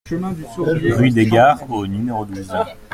[0.97, 2.51] Rue des Gards au numéro douze